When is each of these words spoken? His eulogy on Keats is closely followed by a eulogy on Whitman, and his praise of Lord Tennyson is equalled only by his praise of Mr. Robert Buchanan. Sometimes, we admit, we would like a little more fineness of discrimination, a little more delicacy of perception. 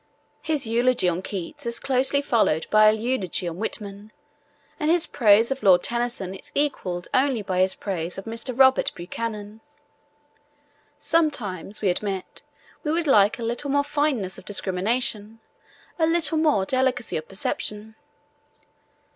His 0.41 0.65
eulogy 0.65 1.07
on 1.07 1.21
Keats 1.21 1.67
is 1.67 1.77
closely 1.77 2.23
followed 2.23 2.65
by 2.71 2.89
a 2.89 2.91
eulogy 2.91 3.47
on 3.47 3.57
Whitman, 3.57 4.11
and 4.79 4.89
his 4.89 5.05
praise 5.05 5.51
of 5.51 5.61
Lord 5.61 5.83
Tennyson 5.83 6.33
is 6.33 6.51
equalled 6.55 7.07
only 7.13 7.43
by 7.43 7.59
his 7.59 7.75
praise 7.75 8.17
of 8.17 8.25
Mr. 8.25 8.57
Robert 8.57 8.91
Buchanan. 8.95 9.61
Sometimes, 10.97 11.83
we 11.83 11.89
admit, 11.89 12.41
we 12.83 12.91
would 12.91 13.05
like 13.05 13.37
a 13.37 13.43
little 13.43 13.69
more 13.69 13.83
fineness 13.83 14.39
of 14.39 14.45
discrimination, 14.45 15.39
a 15.99 16.07
little 16.07 16.39
more 16.39 16.65
delicacy 16.65 17.15
of 17.15 17.27
perception. 17.29 17.93